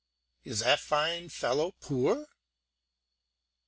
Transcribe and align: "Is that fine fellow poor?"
"Is 0.43 0.61
that 0.61 0.79
fine 0.79 1.29
fellow 1.29 1.75
poor?" 1.79 2.25